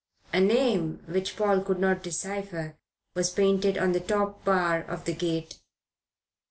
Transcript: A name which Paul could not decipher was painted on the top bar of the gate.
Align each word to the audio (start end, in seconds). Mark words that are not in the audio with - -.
A 0.33 0.39
name 0.39 1.03
which 1.07 1.35
Paul 1.37 1.61
could 1.61 1.77
not 1.77 2.01
decipher 2.01 2.75
was 3.13 3.29
painted 3.29 3.77
on 3.77 3.91
the 3.91 3.99
top 3.99 4.43
bar 4.43 4.79
of 4.81 5.05
the 5.05 5.13
gate. 5.13 5.59